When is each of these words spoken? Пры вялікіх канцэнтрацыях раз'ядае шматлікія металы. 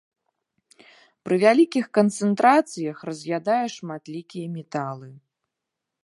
Пры 1.25 1.35
вялікіх 1.43 1.85
канцэнтрацыях 1.97 2.97
раз'ядае 3.09 3.61
шматлікія 3.75 4.47
металы. 4.57 5.09